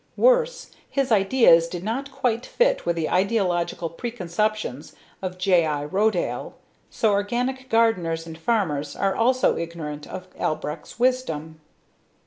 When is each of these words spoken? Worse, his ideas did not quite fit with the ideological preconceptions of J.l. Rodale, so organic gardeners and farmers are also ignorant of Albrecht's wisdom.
Worse, 0.17 0.71
his 0.89 1.11
ideas 1.11 1.67
did 1.67 1.83
not 1.83 2.11
quite 2.11 2.43
fit 2.43 2.87
with 2.87 2.95
the 2.95 3.07
ideological 3.07 3.87
preconceptions 3.87 4.95
of 5.21 5.37
J.l. 5.37 5.87
Rodale, 5.89 6.53
so 6.89 7.11
organic 7.11 7.69
gardeners 7.69 8.25
and 8.25 8.35
farmers 8.35 8.95
are 8.95 9.15
also 9.15 9.57
ignorant 9.57 10.07
of 10.07 10.27
Albrecht's 10.39 10.97
wisdom. 10.97 11.61